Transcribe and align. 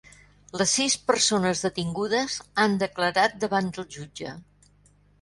Les 0.61 0.71
sis 0.77 0.95
persones 1.11 1.61
detingudes 1.67 2.39
han 2.65 2.81
declarat 2.87 3.39
davant 3.47 3.73
del 3.79 3.89
jutge. 3.99 4.39